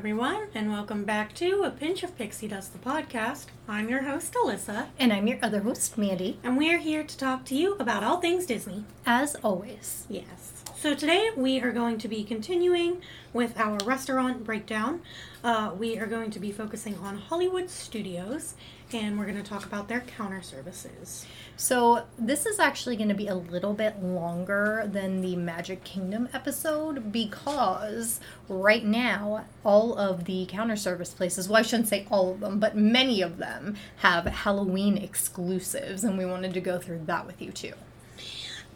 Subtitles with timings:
[0.00, 3.44] everyone, and welcome back to A Pinch of Pixie Dust, the podcast.
[3.68, 6.38] I'm your host, Alyssa, And I'm your other host, Mandy.
[6.42, 8.84] and we are here to talk to you about all things Disney.
[9.04, 10.06] As always.
[10.08, 10.59] Yes.
[10.80, 13.02] So today we are going to be continuing
[13.34, 15.02] with our restaurant breakdown.
[15.44, 18.54] Uh, we are going to be focusing on Hollywood Studios,
[18.90, 21.26] and we're going to talk about their counter services.
[21.54, 26.30] So, this is actually going to be a little bit longer than the Magic Kingdom
[26.32, 28.18] episode because
[28.48, 32.58] right now, all of the counter service places, well, I shouldn't say all of them,
[32.58, 37.42] but many of them have Halloween exclusives, and we wanted to go through that with
[37.42, 37.74] you too.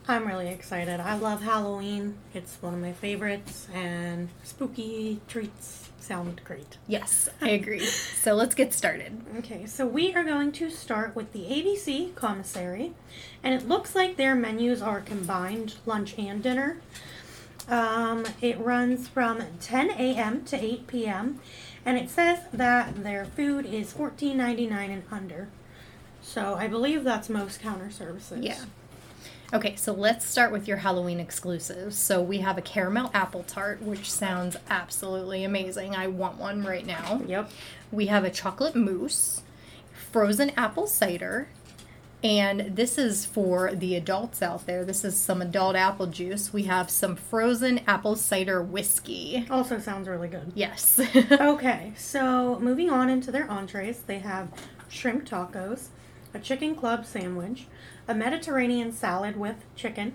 [0.06, 1.00] I'm really excited.
[1.00, 2.16] I love Halloween.
[2.34, 6.76] It's one of my favorites, and spooky treats sound great.
[6.86, 7.86] Yes, I agree.
[7.86, 9.22] so, let's get started.
[9.38, 12.92] Okay, so we are going to start with the ABC commissary,
[13.42, 16.76] and it looks like their menus are combined lunch and dinner.
[17.66, 20.45] Um, it runs from 10 a.m.
[20.45, 21.40] to 8 p.m.,
[21.86, 25.48] and it says that their food is $14.99 and under.
[26.20, 28.45] So I believe that's most counter services.
[28.45, 28.64] Yeah.
[29.55, 31.97] Okay, so let's start with your Halloween exclusives.
[31.97, 35.95] So we have a caramel apple tart, which sounds absolutely amazing.
[35.95, 37.23] I want one right now.
[37.24, 37.52] Yep.
[37.93, 39.43] We have a chocolate mousse,
[40.10, 41.47] frozen apple cider,
[42.25, 44.85] and this is for the adults out there.
[44.85, 46.52] This is some adult apple juice.
[46.52, 49.47] We have some frozen apple cider whiskey.
[49.51, 50.51] Also sounds really good.
[50.57, 51.01] Yes.
[51.30, 54.49] Okay, so moving on into their entrees, they have
[54.88, 55.88] shrimp tacos,
[56.35, 57.66] a chicken club sandwich,
[58.09, 60.15] a Mediterranean salad with chicken,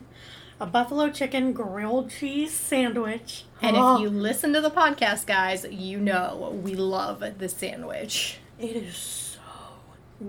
[0.59, 3.45] a buffalo chicken grilled cheese sandwich.
[3.61, 8.39] and Oh, if you listen to the podcast, guys, you know we love the sandwich.
[8.59, 9.39] it is so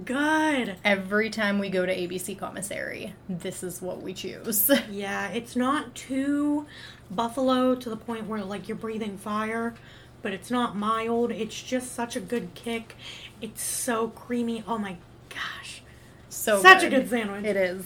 [0.05, 0.77] good.
[0.85, 4.71] Every time we go to ABC Commissary, this is what we choose.
[4.91, 6.67] Yeah, it's not too
[7.11, 9.75] buffalo to the point where like you're breathing fire,
[10.23, 11.33] but it's not mild.
[11.33, 12.95] It's just such a good kick.
[13.41, 14.63] It's so creamy.
[14.69, 14.97] Oh my
[15.29, 15.83] gosh.
[16.31, 17.45] So Such a good sandwich.
[17.45, 17.85] It is.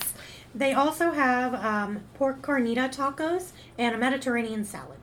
[0.55, 4.99] They also have um, pork carnita tacos and a Mediterranean salad.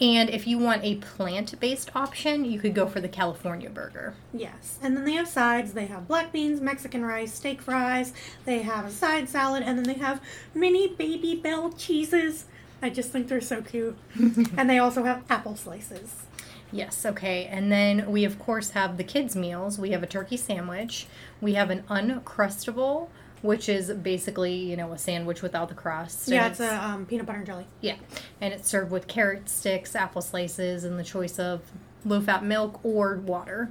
[0.00, 4.14] And if you want a plant-based option, you could go for the California burger.
[4.32, 4.78] Yes.
[4.82, 5.74] And then they have sides.
[5.74, 8.12] They have black beans, Mexican rice, steak fries.
[8.44, 9.62] They have a side salad.
[9.62, 10.20] And then they have
[10.54, 12.46] mini Babybel cheeses.
[12.80, 13.96] I just think they're so cute.
[14.56, 16.24] and they also have apple slices.
[16.72, 17.44] Yes, okay.
[17.44, 19.78] And then we of course have the kids meals.
[19.78, 21.06] We have a turkey sandwich.
[21.40, 23.08] We have an uncrustable,
[23.42, 26.28] which is basically, you know, a sandwich without the crust.
[26.28, 27.66] yeah, And it's a um, peanut butter and jelly.
[27.80, 27.96] Yeah,
[28.40, 31.60] and it's served with carrot sticks, apple slices, and the choice of
[32.04, 33.70] low fat milk or water.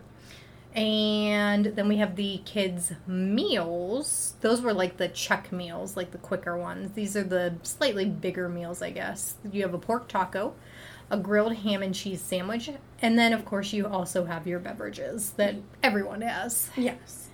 [0.74, 4.36] And then we have the kids' meals.
[4.40, 6.94] Those were like the check meals, like the quicker ones.
[6.94, 9.36] These are the slightly bigger meals, I guess.
[9.52, 10.54] You have a pork taco,
[11.12, 12.70] a grilled ham and cheese sandwich,
[13.02, 16.72] and then, of course, you also have your beverages that everyone has.
[16.76, 17.28] Yes.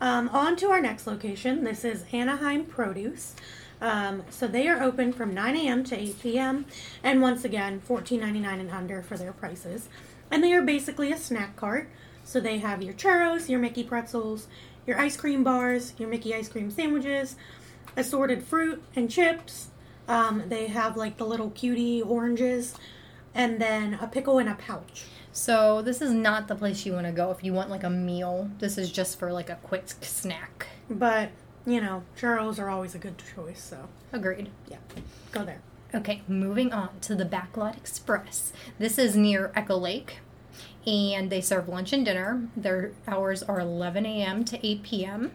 [0.00, 1.62] Um, on to our next location.
[1.62, 3.36] This is Anaheim Produce.
[3.80, 5.84] Um, so they are open from 9 a.m.
[5.84, 6.66] to 8 p.m.
[7.04, 9.88] And once again, $14.99 and under for their prices.
[10.30, 11.88] And they are basically a snack cart.
[12.24, 14.48] So they have your churros, your Mickey pretzels,
[14.86, 17.36] your ice cream bars, your Mickey ice cream sandwiches,
[17.96, 19.68] assorted fruit and chips.
[20.08, 22.74] Um, they have like the little cutie oranges,
[23.34, 25.04] and then a pickle in a pouch.
[25.32, 27.90] So, this is not the place you want to go if you want like a
[27.90, 28.50] meal.
[28.58, 30.66] This is just for like a quick snack.
[30.90, 31.30] But,
[31.66, 33.62] you know, churros are always a good choice.
[33.62, 34.50] So, Agreed.
[34.68, 34.76] yeah,
[35.30, 35.62] go there.
[35.94, 38.52] Okay, moving on to the Backlot Express.
[38.78, 40.18] This is near Echo Lake,
[40.86, 42.48] and they serve lunch and dinner.
[42.56, 44.44] Their hours are 11 a.m.
[44.46, 45.32] to 8 p.m.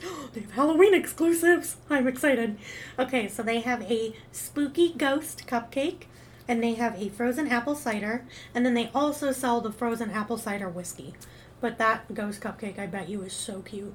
[0.34, 1.76] They have Halloween exclusives.
[1.88, 2.58] I'm excited.
[2.98, 6.02] Okay, so they have a spooky ghost cupcake,
[6.48, 8.24] and they have a frozen apple cider,
[8.54, 11.14] and then they also sell the frozen apple cider whiskey.
[11.60, 13.94] But that ghost cupcake, I bet you, is so cute.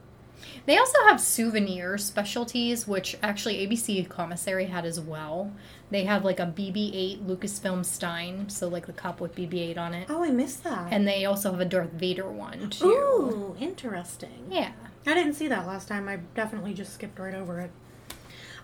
[0.66, 5.52] They also have souvenir specialties, which actually ABC Commissary had as well.
[5.92, 10.08] They have like a BB-8 Lucasfilm Stein, so like the cup with BB-8 on it,
[10.10, 10.92] Oh, I missed that.
[10.92, 12.86] and they also have a Darth Vader one too.
[12.88, 14.48] Ooh, interesting.
[14.50, 14.72] Yeah.
[15.06, 16.08] I didn't see that last time.
[16.10, 17.72] I definitely just skipped right over it.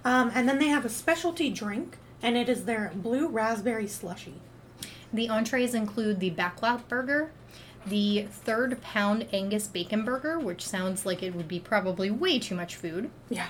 [0.04, 4.36] Um, and then they have a specialty drink, and it is their blue raspberry slushy.
[5.14, 7.32] The entrees include the backlot burger,
[7.86, 12.56] the third pound Angus bacon burger, which sounds like it would be probably way too
[12.56, 13.10] much food.
[13.30, 13.48] Yeah.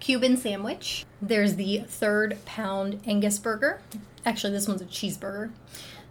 [0.00, 1.06] Cuban sandwich.
[1.20, 3.80] There's the third pound Angus burger.
[4.24, 5.50] Actually, this one's a cheeseburger.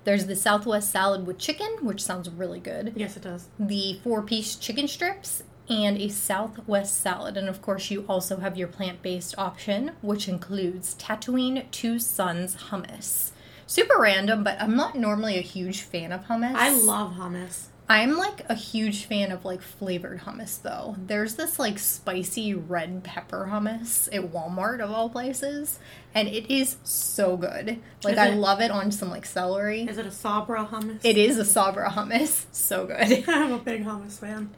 [0.04, 2.94] There's the Southwest salad with chicken, which sounds really good.
[2.96, 3.50] Yes, it does.
[3.60, 7.38] The four piece chicken strips and a Southwest salad.
[7.38, 12.56] And of course, you also have your plant based option, which includes Tatooine Two Suns
[12.70, 13.32] hummus.
[13.66, 16.56] Super random, but I'm not normally a huge fan of hummus.
[16.56, 17.68] I love hummus.
[17.90, 20.96] I'm like a huge fan of like flavored hummus though.
[20.98, 25.80] There's this like spicy red pepper hummus at Walmart of all places,
[26.14, 27.80] and it is so good.
[28.04, 29.84] Like Is I it- love it on some like celery.
[29.84, 31.00] Is it a Sabra hummus?
[31.06, 32.46] It is a Sabra hummus.
[32.52, 33.24] So good.
[33.30, 34.50] I'm a big hummus fan.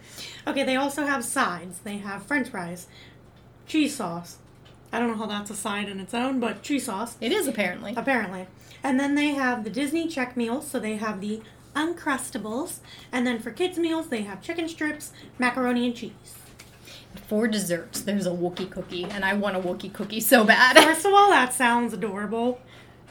[0.47, 1.79] Okay, they also have sides.
[1.83, 2.87] They have french fries,
[3.67, 4.37] cheese sauce.
[4.91, 7.47] I don't know how that's a side in its own, but cheese sauce, It is
[7.47, 7.93] apparently.
[7.95, 8.47] apparently.
[8.81, 11.41] And then they have the Disney check meals, so they have the
[11.79, 12.79] Uncrustables.
[13.11, 16.35] And then for kids' meals, they have chicken strips, macaroni, and cheese.
[17.27, 20.77] For desserts, there's a Wookie cookie, and I want a Wookie cookie so bad.
[20.83, 22.59] First of all, that sounds adorable.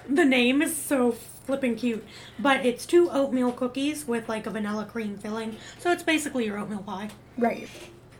[0.08, 2.04] The name is so flipping cute.
[2.38, 5.56] But it's two oatmeal cookies with like a vanilla cream filling.
[5.78, 7.08] So it's basically your oatmeal pie.
[7.38, 7.68] right.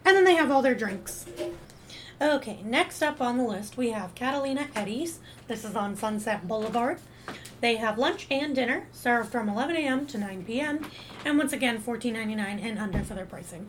[0.05, 1.27] And then they have all their drinks.
[2.21, 5.19] Okay, next up on the list we have Catalina Eddie's.
[5.49, 6.99] This is on Sunset Boulevard.
[7.61, 10.07] They have lunch and dinner served from 11 a.m.
[10.07, 10.87] to 9 p.m.
[11.25, 13.69] And once again, $14.99 and under for their pricing.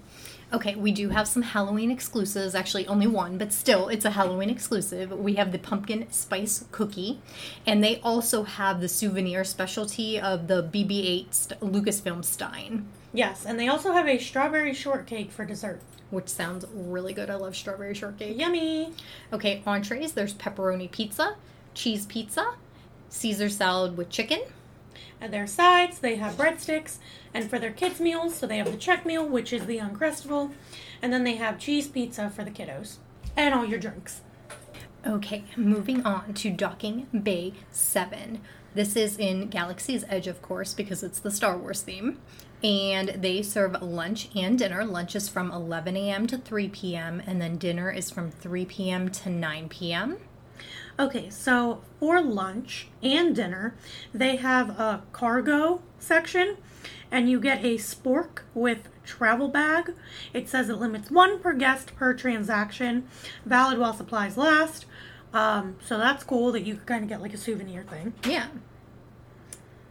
[0.53, 2.53] Okay, we do have some Halloween exclusives.
[2.55, 5.11] Actually, only one, but still, it's a Halloween exclusive.
[5.11, 7.19] We have the pumpkin spice cookie,
[7.65, 13.59] and they also have the souvenir specialty of the BB-8 st- Lucasfilm Stein, Yes, and
[13.59, 15.81] they also have a strawberry shortcake for dessert.
[16.11, 17.29] which sounds really good.
[17.29, 18.37] I love strawberry shortcake.
[18.39, 18.93] Yummy!
[19.33, 20.13] Okay, entrees.
[20.13, 21.35] There's pepperoni pizza,
[21.75, 22.53] cheese pizza,
[23.09, 24.41] Caesar salad with chicken.
[25.21, 26.97] And their sides, they have breadsticks.
[27.33, 30.51] And for their kids' meals, so they have the check meal, which is the Uncrustable.
[31.01, 32.97] And then they have cheese pizza for the kiddos.
[33.35, 34.21] And all your drinks.
[35.05, 38.41] Okay, moving on to Docking Bay 7.
[38.75, 42.19] This is in Galaxy's Edge, of course, because it's the Star Wars theme.
[42.61, 44.83] And they serve lunch and dinner.
[44.83, 46.27] Lunch is from 11 a.m.
[46.27, 49.09] to 3 p.m., and then dinner is from 3 p.m.
[49.09, 50.17] to 9 p.m.
[50.99, 53.73] Okay, so for lunch and dinner,
[54.13, 56.57] they have a cargo section,
[57.09, 59.93] and you get a spork with travel bag.
[60.33, 63.07] It says it limits one per guest per transaction,
[63.45, 64.85] valid while supplies last.
[65.33, 68.13] Um, so that's cool that you can kind of get like a souvenir thing.
[68.25, 68.47] Yeah.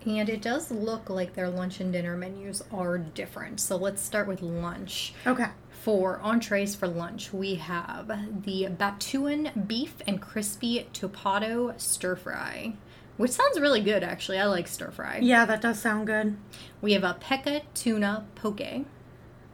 [0.04, 3.60] And it does look like their lunch and dinner menus are different.
[3.60, 5.14] So let's start with lunch.
[5.26, 5.48] Okay.
[5.82, 8.08] For entrees for lunch, we have
[8.44, 12.74] the Batuuan beef and crispy topato stir fry,
[13.16, 14.38] which sounds really good actually.
[14.38, 15.18] I like stir fry.
[15.22, 16.36] Yeah, that does sound good.
[16.80, 18.84] We have a pecca tuna poke,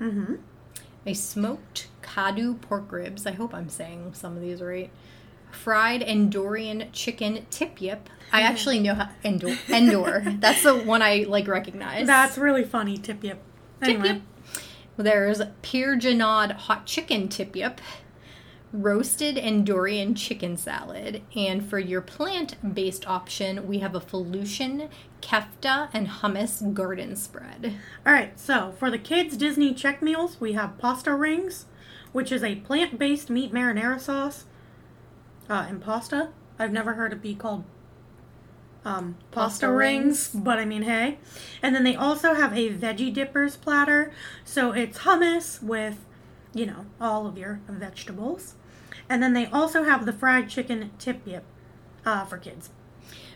[0.00, 0.34] Mm-hmm.
[1.06, 3.26] a smoked kaadu pork ribs.
[3.26, 4.90] I hope I'm saying some of these right.
[5.52, 8.10] Fried Endorian chicken tip yip.
[8.32, 9.56] I actually know how Endor.
[9.68, 10.24] Endor.
[10.40, 12.08] That's the one I like recognize.
[12.08, 13.40] That's really funny, tip yip.
[13.80, 14.22] Anyway, Tip yip.
[14.96, 17.80] There's Pierre Janad hot chicken tip yip,
[18.72, 24.88] roasted Endorian chicken salad, and for your plant based option, we have a Felucian
[25.20, 27.74] kefta and hummus garden spread.
[28.06, 31.66] All right, so for the kids' Disney check meals, we have pasta rings,
[32.12, 34.44] which is a plant-based meat marinara sauce,
[35.50, 36.28] uh, and pasta.
[36.56, 37.64] I've never heard it be called
[38.84, 40.44] um, pasta, Pasta rings, rings.
[40.44, 41.18] but I mean, hey.
[41.62, 44.12] And then they also have a veggie dippers platter,
[44.44, 46.04] so it's hummus with,
[46.52, 48.54] you know, all of your vegetables,
[49.08, 51.44] and then they also have the fried chicken tip yip
[52.04, 52.70] uh, for kids.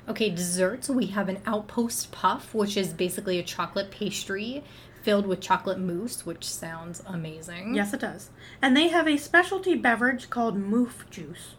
[0.08, 4.64] Okay, desserts, we have an outpost puff, which is basically a chocolate pastry
[5.02, 7.74] filled with chocolate mousse, which sounds amazing.
[7.74, 8.30] Yes, it does.
[8.60, 11.54] And they have a specialty beverage called moof juice.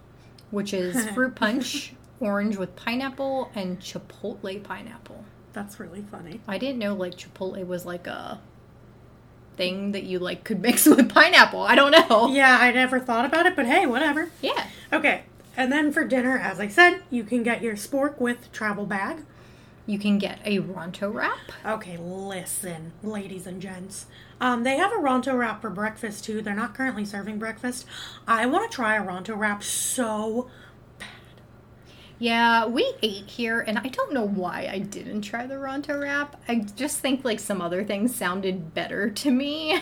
[0.52, 5.24] Which is fruit punch, orange with pineapple, and chipotle pineapple.
[5.54, 6.42] That's really funny.
[6.48, 8.40] I didn't know like chipotle was like a
[9.58, 11.62] thing that you like could mix with pineapple.
[11.62, 12.30] I don't know.
[12.30, 14.32] Yeah, I never thought about it, but hey, whatever.
[14.42, 14.68] Yeah.
[14.92, 15.24] Okay,
[15.58, 19.26] and then for dinner, as I said, you can get your spork with travel bag.
[19.86, 21.52] You can get a Ronto wrap.
[21.66, 24.06] Okay, listen, ladies and gents.
[24.40, 26.42] Um, they have a Ronto wrap for breakfast too.
[26.42, 27.86] They're not currently serving breakfast.
[28.28, 30.50] I want to try a Ronto wrap so.
[32.20, 36.40] Yeah, we ate here, and I don't know why I didn't try the Ronto wrap.
[36.50, 39.82] I just think like some other things sounded better to me.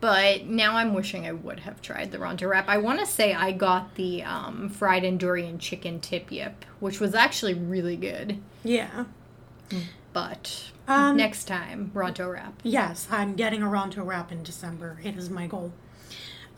[0.00, 2.68] But now I'm wishing I would have tried the Ronto wrap.
[2.70, 7.14] I want to say I got the um, fried Endorian chicken tip yip, which was
[7.14, 8.38] actually really good.
[8.64, 9.04] Yeah.
[10.14, 12.60] But Um, next time, Ronto wrap.
[12.62, 14.98] Yes, I'm getting a Ronto wrap in December.
[15.04, 15.72] It is my goal.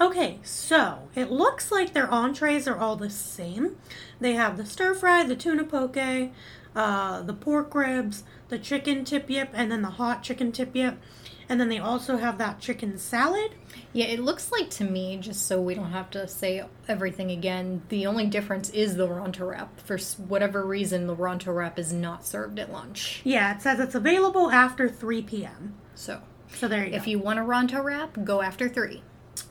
[0.03, 3.77] Okay, so it looks like their entrees are all the same.
[4.21, 5.97] They have the stir fry, the tuna poke,
[6.75, 10.99] uh, the pork ribs, the chicken tip yip, and then the hot chicken tip yip.
[11.49, 13.53] And then they also have that chicken salad.
[13.93, 17.83] Yeah, it looks like to me, just so we don't have to say everything again,
[17.89, 19.81] the only difference is the Ronto wrap.
[19.83, 23.21] For whatever reason, the Ronto wrap is not served at lunch.
[23.23, 25.75] Yeah, it says it's available after 3 p.m.
[25.95, 26.23] So,
[26.55, 27.11] So there you if go.
[27.13, 29.03] you want a Ronto wrap, go after three.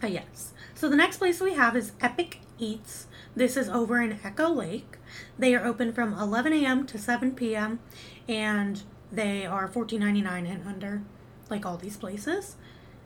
[0.03, 0.53] Uh, yes.
[0.73, 3.07] So the next place we have is Epic Eats.
[3.35, 4.97] This is over in Echo Lake.
[5.37, 6.87] They are open from 11 a.m.
[6.87, 7.79] to 7 p.m.
[8.27, 8.81] and
[9.11, 11.03] they are $14.99 and under,
[11.49, 12.55] like all these places.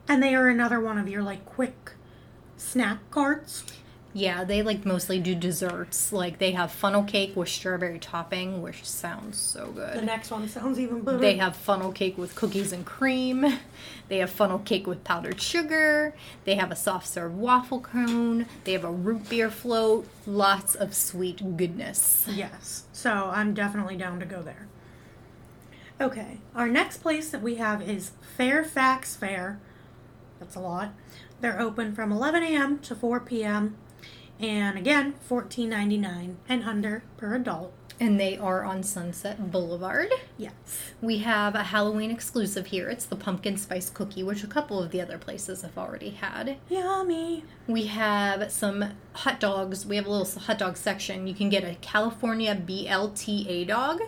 [0.08, 1.94] And they are another one of your like quick
[2.56, 3.66] snack carts.
[4.16, 6.14] Yeah, they like mostly do desserts.
[6.14, 9.94] Like they have funnel cake with strawberry topping, which sounds so good.
[9.94, 11.18] The next one sounds even better.
[11.18, 13.46] They have funnel cake with cookies and cream.
[14.08, 16.14] They have funnel cake with powdered sugar.
[16.44, 18.46] They have a soft serve waffle cone.
[18.64, 20.08] They have a root beer float.
[20.28, 22.28] Lots of sweet goodness.
[22.32, 22.84] Yes.
[22.94, 24.68] So I'm definitely down to go there.
[26.00, 26.38] Okay.
[26.54, 29.60] Our next place that we have is Fairfax Fair.
[30.40, 30.94] That's a lot.
[31.42, 32.78] They're open from 11 a.m.
[32.80, 33.76] to 4 p.m.
[34.40, 37.74] And again, $14.99 and under per adult.
[37.98, 40.10] And they are on Sunset Boulevard.
[40.38, 40.54] Yes.
[41.02, 42.90] We have a Halloween exclusive here.
[42.90, 46.58] It's the pumpkin spice cookie, which a couple of the other places have already had.
[46.70, 47.46] Yummy.
[47.68, 49.86] We have some hot dogs.
[49.86, 51.26] We have a little hot dog section.
[51.26, 54.02] You can get a California BLTA dog.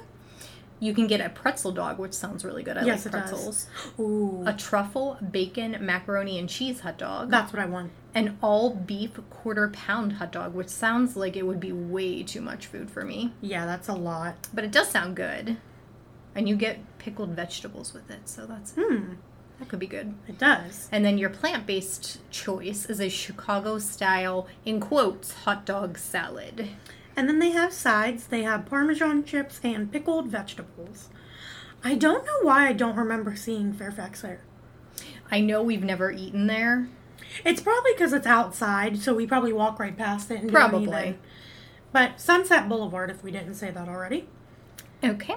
[0.79, 2.77] You can get a pretzel dog, which sounds really good.
[2.77, 3.29] I Yes, like it does.
[3.31, 3.67] pretzels.
[3.99, 4.43] Ooh.
[4.45, 7.31] A truffle, bacon, macaroni, and cheese hot dog.
[7.31, 7.91] That's what I want.
[8.17, 12.41] An all beef quarter pound hot dog, which sounds like it would be way too
[12.41, 13.31] much food for me.
[13.41, 14.47] Yeah, that's a lot.
[14.51, 15.57] But it does sound good.
[16.33, 19.13] And you get pickled vegetables with it, so that's Hmm.
[19.59, 20.15] that could be good.
[20.27, 20.89] It does.
[20.91, 26.69] And then your plant based choice is a Chicago style, in quotes, hot dog salad.
[27.15, 28.25] And then they have sides.
[28.25, 31.09] They have Parmesan chips and pickled vegetables.
[31.83, 34.41] I don't know why I don't remember seeing Fairfax Fair.
[35.29, 36.87] I know we've never eaten there.
[37.45, 41.17] It's probably because it's outside, so we probably walk right past it and Probably.
[41.91, 44.27] But Sunset Boulevard, if we didn't say that already.
[45.03, 45.35] Okay.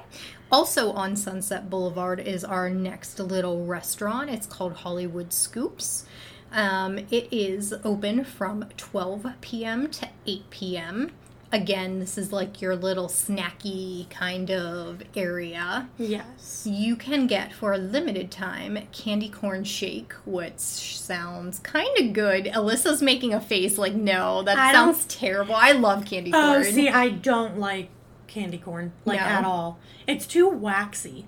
[0.50, 4.30] Also on Sunset Boulevard is our next little restaurant.
[4.30, 6.06] It's called Hollywood Scoops.
[6.52, 9.88] Um, it is open from 12 p.m.
[9.90, 11.12] to 8 p.m.
[11.52, 15.88] Again, this is like your little snacky kind of area.
[15.99, 16.64] Yes.
[16.64, 22.45] You can get for a limited time candy corn shake, which sounds kind of good.
[22.45, 25.57] Alyssa's making a face like, no, that I sounds terrible.
[25.57, 26.61] I love candy oh, corn.
[26.61, 27.88] Oh, see, I don't like
[28.28, 29.26] candy corn like No.
[29.26, 29.78] at all.
[30.07, 31.26] It's too waxy.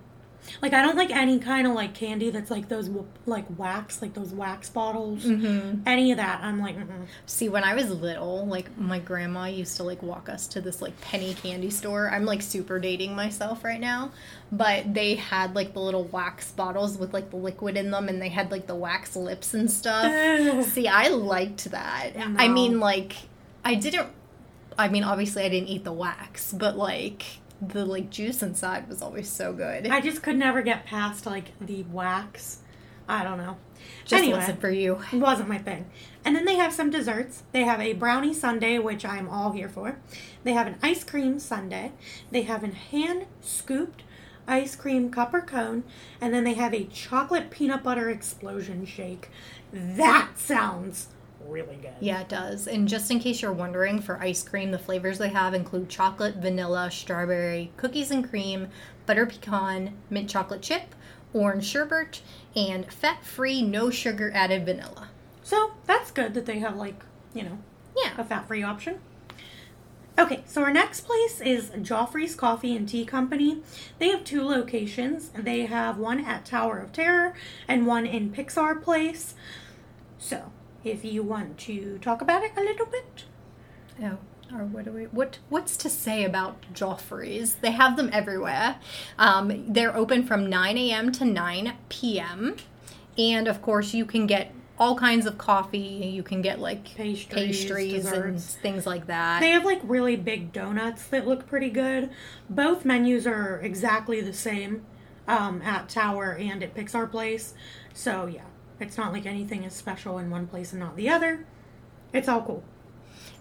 [0.60, 2.90] Like I don't like any kind of like candy that's like those
[3.26, 5.24] like wax, like those wax bottles.
[5.24, 5.82] Mhm.
[5.86, 7.06] Any of that, I'm like, mm-mm.
[7.26, 10.82] See, when I was little, like my grandma used to like walk us to this
[10.82, 12.10] like penny candy store.
[12.10, 14.10] I'm like super dating myself right now,
[14.50, 18.20] but they had like the little wax bottles with like the liquid in them, and
[18.20, 20.12] they had like the wax lips and stuff.
[20.66, 22.12] See, I liked that.
[22.36, 23.14] I mean, like,
[23.64, 24.08] I didn't.
[24.78, 27.24] I mean, obviously, I didn't eat the wax, but like
[27.68, 29.86] the like juice inside was always so good.
[29.86, 32.58] I just could never get past like the wax.
[33.08, 33.56] I don't know.
[34.04, 34.38] Just anyway.
[34.38, 35.00] wasn't for you.
[35.12, 35.90] It wasn't my thing.
[36.24, 37.42] And then they have some desserts.
[37.52, 39.98] They have a brownie sundae, which I'm all here for.
[40.44, 41.92] They have an ice cream sundae.
[42.30, 44.02] They have a hand scooped
[44.46, 45.84] ice cream cup or cone.
[46.20, 49.30] And then they have a chocolate peanut butter explosion shake.
[49.72, 51.08] That sounds
[51.46, 51.92] really good.
[52.00, 52.66] Yeah, it does.
[52.66, 56.36] And just in case you're wondering, for ice cream, the flavors they have include chocolate,
[56.36, 58.68] vanilla, strawberry, cookies and cream,
[59.06, 60.94] butter pecan, mint chocolate chip,
[61.32, 62.22] orange sherbet,
[62.54, 65.08] and fat free, no sugar added vanilla.
[65.42, 67.58] So that's good that they have, like, you know,
[67.96, 69.00] yeah, a fat free option.
[70.18, 73.62] Okay, so our next place is Joffrey's Coffee and Tea Company.
[73.98, 75.30] They have two locations.
[75.30, 77.34] They have one at Tower of Terror
[77.66, 79.34] and one in Pixar Place.
[80.18, 80.52] So,
[80.84, 83.24] if you want to talk about it a little bit.
[84.02, 84.18] Oh.
[84.54, 87.54] Or what do we what what's to say about Joffrey's?
[87.54, 88.76] They have them everywhere.
[89.18, 91.10] Um, they're open from 9 a.m.
[91.12, 92.56] to 9 p.m.
[93.16, 95.78] And of course, you can get all kinds of coffee.
[95.78, 99.40] You can get like Pastries, pastries and things like that.
[99.40, 102.10] They have like really big donuts that look pretty good.
[102.50, 104.84] Both menus are exactly the same
[105.28, 107.54] um, at Tower and at Pixar Place.
[107.94, 108.42] So, yeah,
[108.82, 111.46] it's not like anything is special in one place and not the other.
[112.12, 112.62] It's all cool.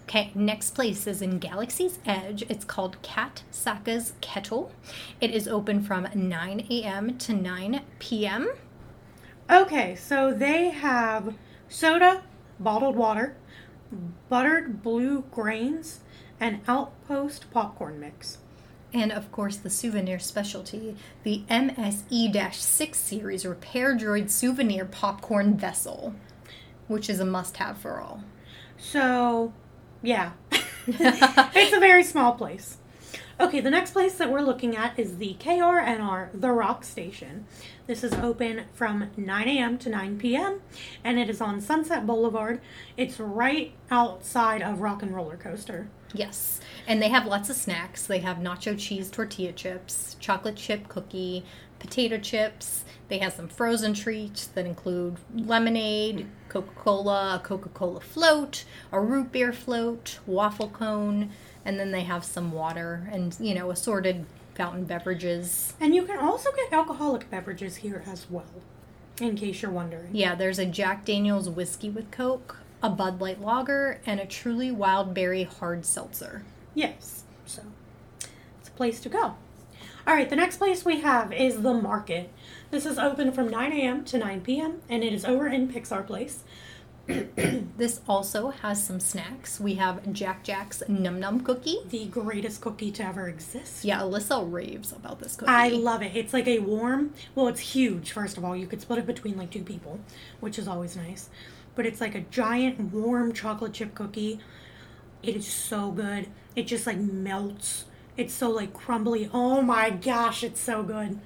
[0.04, 2.44] Okay, next place is in Galaxy's Edge.
[2.48, 4.72] It's called Kat Saka's Kettle.
[5.20, 7.18] It is open from 9 a.m.
[7.18, 8.50] to 9 p.m.
[9.50, 11.34] Okay, so they have
[11.68, 12.22] soda,
[12.58, 13.36] bottled water,
[14.28, 16.00] buttered blue grains,
[16.40, 18.38] and outpost popcorn mix.
[18.94, 26.14] And of course, the souvenir specialty, the MSE 6 series Repair Droid Souvenir Popcorn Vessel,
[26.88, 28.22] which is a must have for all.
[28.76, 29.54] So,
[30.02, 30.32] yeah.
[30.86, 32.76] it's a very small place.
[33.40, 37.46] Okay, the next place that we're looking at is the KRNR The Rock Station.
[37.86, 39.78] This is open from 9 a.m.
[39.78, 40.60] to 9 p.m.
[41.02, 42.60] and it is on Sunset Boulevard.
[42.96, 45.88] It's right outside of Rock and Roller Coaster.
[46.14, 46.60] Yes.
[46.86, 48.06] And they have lots of snacks.
[48.06, 51.44] They have nacho cheese tortilla chips, chocolate chip cookie,
[51.78, 52.84] potato chips.
[53.08, 59.00] They have some frozen treats that include lemonade, Coca Cola, a Coca Cola float, a
[59.00, 61.30] root beer float, waffle cone,
[61.64, 65.74] and then they have some water and, you know, assorted fountain beverages.
[65.80, 68.44] And you can also get alcoholic beverages here as well,
[69.20, 70.10] in case you're wondering.
[70.12, 74.70] Yeah, there's a Jack Daniels whiskey with Coke, a Bud Light lager, and a truly
[74.70, 76.44] wild berry hard seltzer.
[76.74, 77.62] Yes, so
[78.60, 79.36] it's a place to go.
[80.04, 82.30] All right, the next place we have is the market.
[82.72, 84.04] This is open from 9 a.m.
[84.06, 86.42] to 9 p.m., and it is over in Pixar Place.
[87.76, 89.58] This also has some snacks.
[89.58, 91.78] We have Jack Jack's Num Num cookie.
[91.88, 93.84] The greatest cookie to ever exist.
[93.84, 95.50] Yeah, Alyssa raves about this cookie.
[95.50, 96.14] I love it.
[96.14, 98.54] It's like a warm, well, it's huge, first of all.
[98.54, 99.98] You could split it between like two people,
[100.40, 101.28] which is always nice.
[101.74, 104.40] But it's like a giant, warm chocolate chip cookie.
[105.22, 106.28] It is so good.
[106.54, 107.84] It just like melts.
[108.16, 109.30] It's so like crumbly.
[109.32, 111.18] Oh my gosh, it's so good.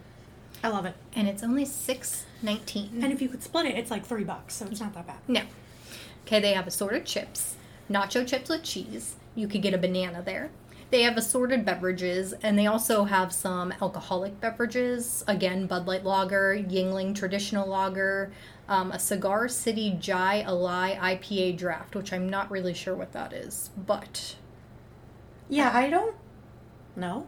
[0.62, 0.94] I love it.
[1.14, 3.00] and it's only six nineteen.
[3.02, 5.18] And if you could split it, it's like three bucks, so it's not that bad.
[5.28, 5.42] No.
[6.26, 7.56] Okay, they have assorted chips,
[7.90, 9.16] nacho chips with cheese.
[9.34, 10.50] You could get a banana there.
[10.90, 15.24] They have assorted beverages, and they also have some alcoholic beverages.
[15.26, 18.30] Again, Bud Light Lager, Yuengling Traditional Lager,
[18.68, 23.32] um, a Cigar City Jai Alai IPA draft, which I'm not really sure what that
[23.32, 24.36] is, but
[25.48, 26.14] Yeah, I don't
[26.94, 27.26] know.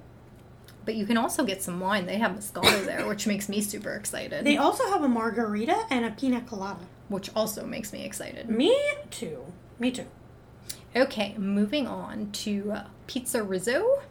[0.84, 2.06] but you can also get some wine.
[2.06, 4.44] They have Moscato there, which makes me super excited.
[4.44, 6.86] They also have a margarita and a pina colada.
[7.08, 8.48] which also makes me excited.
[8.48, 8.76] Me
[9.10, 9.52] too.
[9.80, 10.06] Me too.
[10.96, 14.02] Okay, moving on to uh, Pizza Rizzo.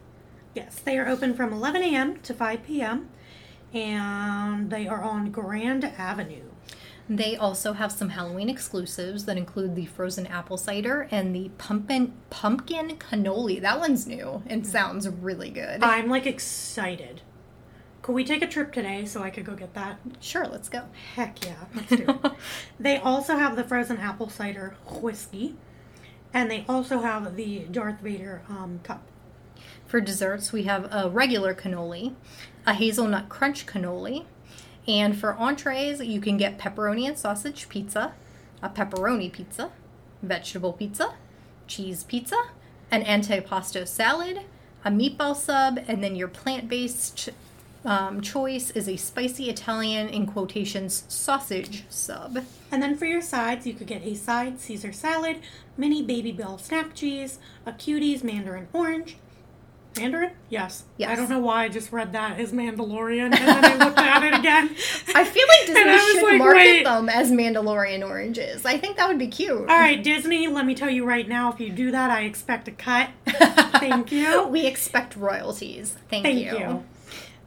[0.54, 2.18] Yes, they are open from 11 a.m.
[2.20, 3.08] to 5 p.m.
[3.72, 6.44] and they are on Grand Avenue.
[7.08, 12.12] They also have some Halloween exclusives that include the frozen apple cider and the pumpkin
[12.28, 13.60] pumpkin cannoli.
[13.60, 15.82] That one's new and sounds really good.
[15.82, 17.22] I'm like excited.
[18.02, 19.98] Could we take a trip today so I could go get that?
[20.20, 20.84] Sure, let's go.
[21.14, 22.32] Heck yeah, let's do it.
[22.80, 25.56] they also have the frozen apple cider whiskey,
[26.32, 29.02] and they also have the Darth Vader um, cup.
[29.86, 32.14] For desserts, we have a regular cannoli,
[32.66, 34.26] a hazelnut crunch cannoli,
[34.86, 38.14] and for entrees, you can get pepperoni and sausage pizza,
[38.62, 39.70] a pepperoni pizza,
[40.22, 41.14] vegetable pizza,
[41.66, 42.36] cheese pizza,
[42.90, 44.40] an antipasto salad,
[44.84, 47.30] a meatball sub, and then your plant based
[47.88, 52.44] um, choice is a spicy Italian, in quotations, sausage sub.
[52.70, 55.38] And then for your sides, you could get a side Caesar salad,
[55.76, 59.16] mini Babybel snap cheese, a cuties mandarin orange.
[59.96, 60.32] Mandarin?
[60.50, 60.84] Yes.
[60.98, 61.10] Yes.
[61.10, 64.22] I don't know why I just read that as Mandalorian and then I looked at
[64.22, 64.68] it again.
[65.14, 66.84] I feel like Disney And I was should like, market wait.
[66.84, 68.66] them as Mandalorian oranges.
[68.66, 69.58] I think that would be cute.
[69.58, 72.68] All right, Disney, let me tell you right now, if you do that, I expect
[72.68, 73.08] a cut.
[73.26, 74.46] Thank you.
[74.46, 75.96] We expect royalties.
[76.10, 76.58] Thank, Thank you.
[76.58, 76.84] you.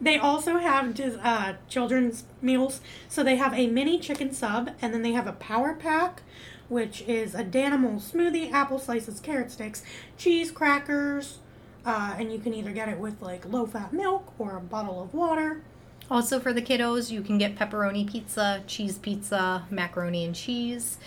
[0.01, 2.81] They also have dis- uh, children's meals.
[3.07, 6.23] So they have a mini chicken sub, and then they have a power pack,
[6.69, 9.83] which is a Danimal smoothie, apple slices, carrot sticks,
[10.17, 11.37] cheese, crackers,
[11.85, 15.03] uh, and you can either get it with like low fat milk or a bottle
[15.03, 15.61] of water.
[16.09, 20.97] Also, for the kiddos, you can get pepperoni pizza, cheese pizza, macaroni and cheese.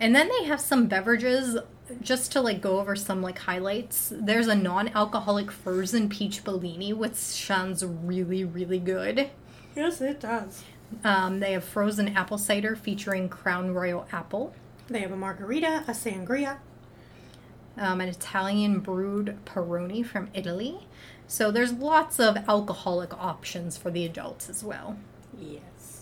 [0.00, 1.56] And then they have some beverages
[2.00, 4.12] just to like go over some like highlights.
[4.14, 9.30] There's a non-alcoholic frozen peach bellini, which sounds really, really good.
[9.76, 10.64] Yes, it does.
[11.04, 14.54] Um, they have frozen apple cider featuring Crown Royal apple,
[14.88, 16.58] They have a margarita, a sangria.
[17.76, 20.86] um, an Italian brewed Peroni from Italy.
[21.26, 24.96] So there's lots of alcoholic options for the adults as well.
[25.38, 25.97] Yes.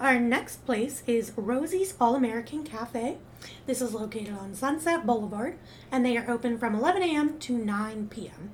[0.00, 3.18] Our next place is Rosie's All American Cafe.
[3.66, 5.56] This is located on Sunset Boulevard,
[5.92, 7.38] and they are open from 11 a.m.
[7.38, 8.50] to 9 p.m.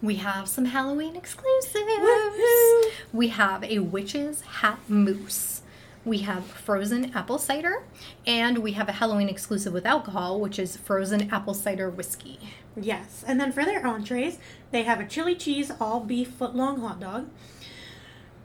[0.00, 1.74] We have some Halloween exclusives.
[1.84, 2.90] Woohoo!
[3.12, 5.62] We have a witch's hat mousse.
[6.04, 7.82] We have frozen apple cider,
[8.24, 12.38] and we have a Halloween exclusive with alcohol, which is frozen apple cider whiskey.
[12.76, 14.38] Yes, and then for their entrees,
[14.70, 17.30] they have a chili cheese all beef footlong hot dog.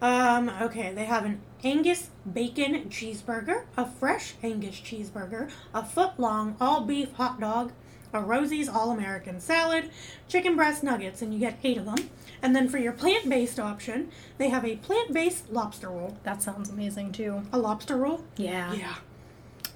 [0.02, 6.56] Um, okay, they have an Angus bacon cheeseburger, a fresh Angus cheeseburger, a foot long
[6.62, 7.74] all beef hot dog,
[8.14, 9.90] a Rosie's All American salad,
[10.28, 12.10] chicken breast nuggets, and you get eight of them.
[12.42, 16.18] And then for your plant based option, they have a plant based lobster roll.
[16.24, 17.44] That sounds amazing too.
[17.52, 18.24] A lobster roll?
[18.38, 18.74] Yeah.
[18.74, 18.96] Yeah.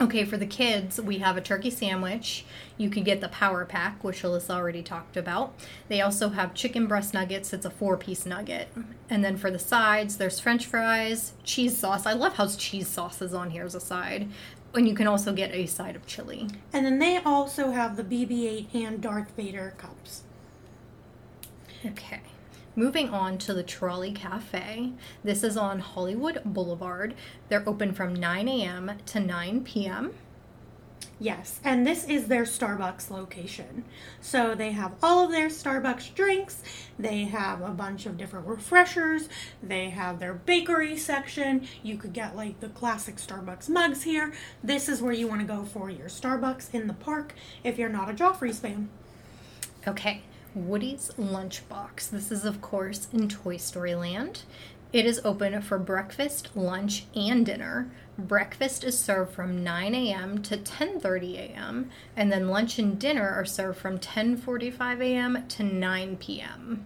[0.04, 2.44] Okay, for the kids, we have a turkey sandwich.
[2.78, 5.54] You could get the power pack, which Alyssa already talked about.
[5.88, 7.54] They also have chicken breast nuggets.
[7.54, 8.68] It's a four piece nugget.
[9.10, 12.06] And then for the sides, there's french fries, cheese sauce.
[12.06, 14.28] I love how cheese sauce is on here as a side.
[14.74, 16.50] And you can also get a side of chili.
[16.74, 20.24] And then they also have the BB 8 and Darth Vader cups.
[21.86, 22.20] Okay.
[22.76, 24.94] Moving on to the Trolley Cafe.
[25.24, 27.14] This is on Hollywood Boulevard.
[27.48, 28.94] They're open from 9 a.m.
[29.06, 30.16] to 9 p.m.
[31.20, 33.86] Yes, and this is their Starbucks location.
[34.22, 36.64] So they have all of their Starbucks drinks,
[36.98, 39.30] they have a bunch of different refreshers,
[39.62, 41.68] they have their bakery section.
[41.84, 44.34] You could get like the classic Starbucks mugs here.
[44.64, 47.88] This is where you want to go for your Starbucks in the park if you're
[47.90, 48.90] not a Joffrey's fan.
[49.88, 50.24] Okay,
[50.56, 52.10] Woody's Lunchbox.
[52.10, 54.44] This is, of course, in Toy Story Land.
[54.92, 57.90] It is open for breakfast, lunch, and dinner.
[58.18, 60.44] Breakfast is served from 9 a.m.
[60.44, 65.48] to 10:30 a.m., and then lunch and dinner are served from 10:45 a.m.
[65.48, 66.86] to 9 p.m.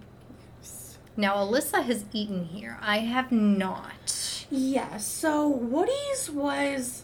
[1.17, 2.77] Now, Alyssa has eaten here.
[2.79, 4.45] I have not.
[4.49, 7.03] Yes, so Woody's was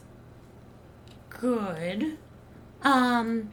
[1.30, 2.18] good.
[2.82, 3.52] Um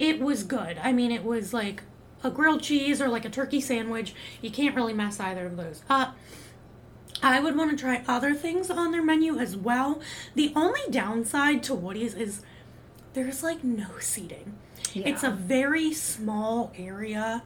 [0.00, 0.78] it was good.
[0.82, 1.84] I mean, it was like
[2.22, 4.14] a grilled cheese or like a turkey sandwich.
[4.40, 6.16] You can't really mess either of those up.
[7.22, 10.00] I would want to try other things on their menu as well.
[10.34, 12.42] The only downside to Woody's is
[13.14, 14.54] there's like no seating.
[14.92, 15.08] Yeah.
[15.08, 17.42] It's a very small area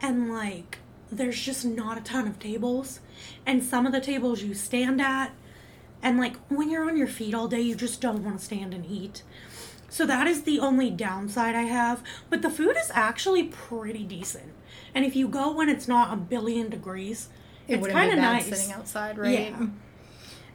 [0.00, 0.78] and like
[1.10, 3.00] there's just not a ton of tables
[3.46, 5.32] and some of the tables you stand at
[6.02, 8.72] and like when you're on your feet all day you just don't want to stand
[8.74, 9.22] and eat
[9.88, 14.52] so that is the only downside i have but the food is actually pretty decent
[14.94, 17.28] and if you go when it's not a billion degrees
[17.66, 19.32] It it's kind be of nice sitting outside, right?
[19.32, 19.66] Yeah.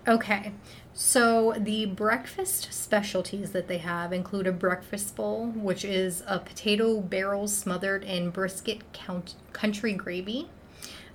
[0.08, 0.52] Okay.
[0.96, 7.00] So the breakfast specialties that they have include a breakfast bowl, which is a potato
[7.02, 10.50] barrel smothered in brisket count- country gravy.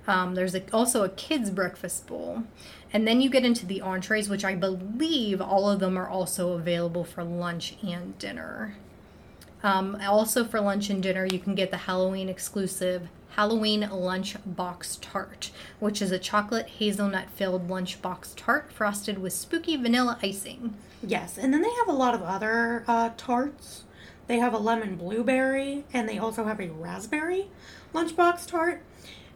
[0.07, 2.43] Um, there's a, also a kids breakfast bowl,
[2.91, 6.53] and then you get into the entrees, which I believe all of them are also
[6.53, 8.75] available for lunch and dinner.
[9.61, 14.97] Um, also for lunch and dinner, you can get the Halloween exclusive Halloween lunch box
[15.01, 20.75] tart, which is a chocolate hazelnut filled lunch box tart frosted with spooky vanilla icing.
[21.01, 23.83] Yes, and then they have a lot of other uh, tarts.
[24.27, 27.47] They have a lemon blueberry, and they also have a raspberry
[27.93, 28.83] lunchbox tart.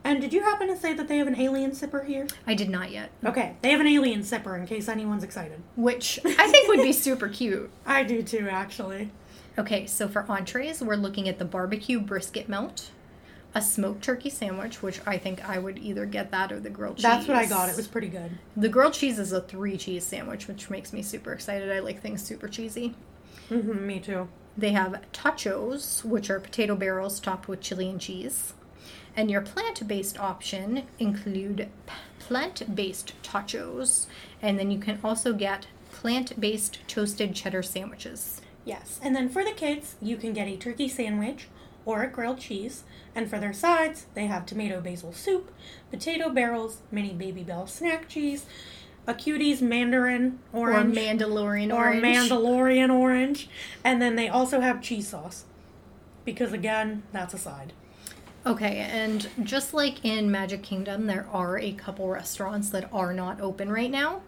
[0.04, 2.28] And did you happen to say that they have an alien sipper here?
[2.46, 5.62] I did not yet, Okay, they have an alien sipper in case anyone's excited.
[5.76, 7.72] which I think would be super cute.
[7.86, 9.12] I do too, actually.
[9.58, 12.90] Okay, so for entrees, we're looking at the barbecue brisket melt,
[13.56, 16.98] a smoked turkey sandwich, which I think I would either get that or the grilled
[16.98, 17.04] cheese.
[17.04, 17.70] That's what I got.
[17.70, 18.32] It was pretty good.
[18.58, 21.72] The grilled cheese is a three cheese sandwich, which makes me super excited.
[21.72, 22.96] I like things super cheesy.
[23.50, 24.28] hmm me too.
[24.58, 28.54] They have tachos, which are potato barrels topped with chili and cheese.
[29.16, 31.70] And your plant based option include
[32.20, 34.08] plant based tachos.
[34.42, 38.42] And then you can also get plant based toasted cheddar sandwiches.
[38.66, 41.48] Yes, and then for the kids, you can get a turkey sandwich
[41.86, 42.84] or a grilled cheese.
[43.14, 45.52] And for their sides, they have tomato basil soup,
[45.92, 48.46] potato barrels, mini Babybel snack cheese,
[49.06, 52.04] a cuties mandarin orange, Or Mandalorian or orange.
[52.04, 53.50] Or Mandalorian orange,
[53.84, 55.46] and then they also have cheese sauce.
[56.26, 57.74] Because again, that's a side.
[58.46, 63.40] Okay, and just like in Magic Kingdom, there are a couple restaurants that are not
[63.40, 64.22] open right now.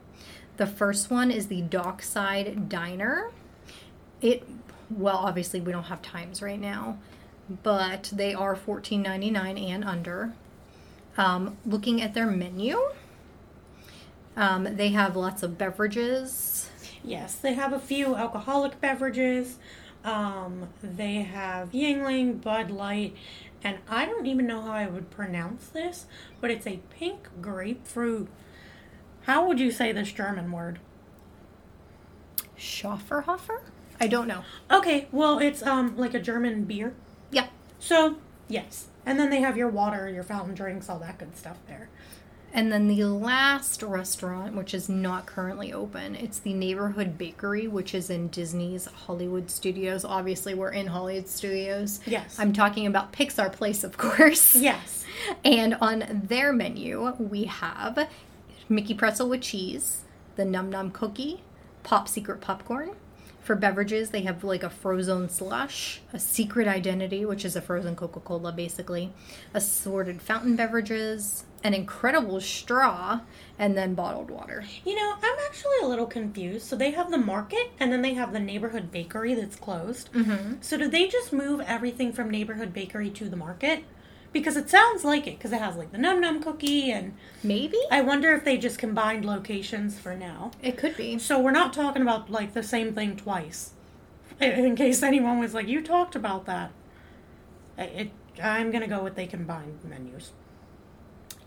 [0.56, 3.32] The first one is the Dockside Diner.
[4.22, 4.48] It,
[4.90, 6.98] well, obviously we don't have times right now,
[7.62, 10.34] but they are $14.99 and under.
[11.18, 12.80] Um, looking at their menu,
[14.38, 16.70] um, they have lots of beverages.
[17.04, 19.58] Yes, they have a few alcoholic beverages.
[20.06, 23.16] Um, they have Yuengling, Bud Light,
[23.66, 26.06] and I don't even know how I would pronounce this,
[26.40, 28.30] but it's a pink grapefruit.
[29.24, 30.80] How would you say this German word?
[32.56, 33.62] Schöfferhofer?
[34.00, 34.44] I don't know.
[34.70, 36.94] Okay, well, it's um like a German beer.
[37.32, 37.48] Yeah.
[37.80, 38.88] So, yes.
[39.04, 41.90] And then they have your water, your fountain drinks, all that good stuff there.
[42.56, 47.94] And then the last restaurant, which is not currently open, it's the Neighborhood Bakery, which
[47.94, 50.06] is in Disney's Hollywood Studios.
[50.06, 52.00] Obviously, we're in Hollywood Studios.
[52.06, 52.40] Yes.
[52.40, 54.56] I'm talking about Pixar Place, of course.
[54.66, 55.04] Yes.
[55.44, 58.08] And on their menu, we have
[58.70, 60.04] Mickey pretzel with cheese,
[60.38, 61.42] the Num Num cookie,
[61.84, 62.92] Pop Secret popcorn,
[63.46, 67.96] For beverages, they have like a frozen slush, a secret identity, which is a frozen
[67.96, 69.14] Coca Cola basically,
[69.54, 73.20] assorted fountain beverages, an incredible straw,
[73.60, 74.64] and then bottled water.
[74.84, 76.66] You know, I'm actually a little confused.
[76.66, 80.12] So they have the market and then they have the neighborhood bakery that's closed.
[80.14, 80.56] Mm-hmm.
[80.62, 83.84] So do they just move everything from neighborhood bakery to the market?
[84.36, 87.78] Because it sounds like it, because it has like the num num cookie, and Maybe?
[87.90, 90.52] I wonder if they just combined locations for now.
[90.62, 91.18] It could be.
[91.20, 93.72] So we're not talking about like the same thing twice.
[94.42, 96.72] In- case anyone was like, "You talked about that,"
[97.78, 98.12] I- it,
[98.44, 100.32] I'm gonna go with they combined menus.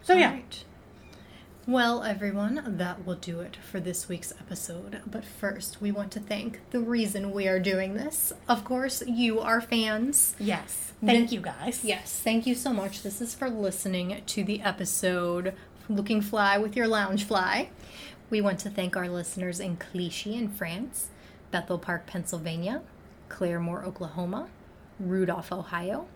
[0.00, 0.64] So yeah, Alright.
[1.68, 5.02] Well, everyone, that will do it for this week's episode.
[5.06, 8.32] But first, we want to thank the reason we are doing this.
[8.48, 10.34] Of course, you, are fans.
[10.38, 11.84] yes, thank you guys.
[11.84, 13.02] Yes, thank you so much.
[13.02, 15.52] This is for listening to the episode
[15.90, 17.68] Looking Fly with Your Loungefly.
[18.30, 21.08] We want to thank our listeners in Clichy in France,
[21.50, 22.80] Bethel Park, Pennsylvania,
[23.28, 24.48] Claremore, Oklahoma,
[24.98, 26.06] Rudolph, Ohio.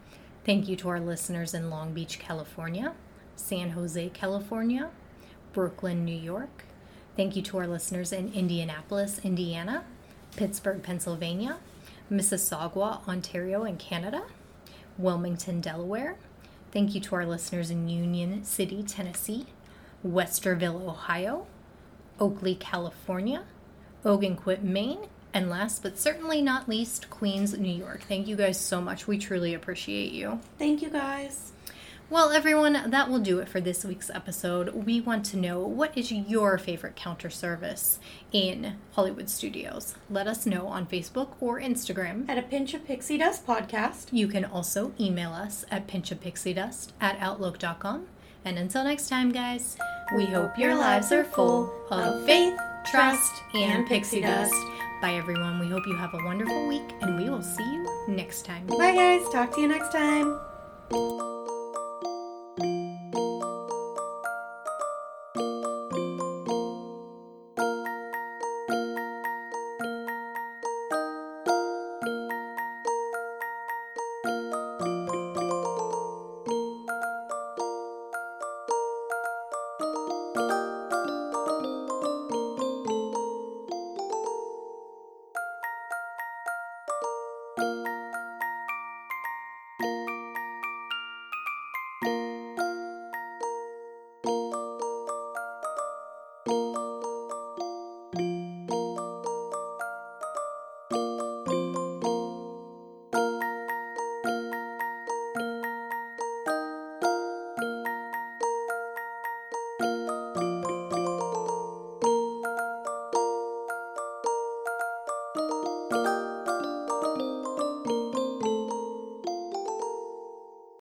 [0.47, 2.95] Thank you to our listeners in Long Beach, California,
[3.37, 4.89] San Jose, California,
[5.53, 6.65] Brooklyn, New York.
[7.17, 9.85] Thank you to our listeners in Indianapolis, Indiana,
[10.37, 11.59] Pittsburgh, Pennsylvania,
[12.11, 14.23] Mississauga, Ontario, and Canada.
[14.99, 16.17] Wilmington, Delaware.
[16.71, 19.47] Thank you to our listeners in Union City, Tennessee,
[20.07, 21.47] Westerville, Ohio,
[22.19, 23.45] Oakley, California,
[24.05, 28.03] Ogunquit, Maine, and last but certainly not least, Queens, New York.
[28.03, 29.07] Thank you guys so much.
[29.07, 30.41] We truly appreciate you.
[30.59, 31.53] Thank you guys.
[32.13, 34.75] Well, everyone, that will do it for this week's episode.
[34.75, 37.99] We want to know what is your favorite counter service
[38.33, 39.95] in Hollywood studios.
[40.11, 42.29] Let us know on Facebook or Instagram.
[42.29, 44.09] At a pinch of pixie dust podcast.
[44.13, 48.09] You can also email us at pinchofpixiedust at outlook.com.
[48.45, 49.79] And until next time, guys,
[50.15, 54.53] we hope your lives are full of faith, trust, and pixie dust.
[55.01, 55.61] Bye, everyone.
[55.61, 58.67] We hope you have a wonderful week, and we will see you next time.
[58.67, 59.27] Bye guys.
[59.33, 61.42] Talk to you next time.